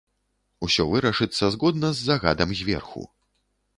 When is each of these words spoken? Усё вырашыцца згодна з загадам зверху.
Усё 0.67 0.85
вырашыцца 0.93 1.49
згодна 1.57 1.87
з 1.99 2.07
загадам 2.07 2.49
зверху. 2.63 3.07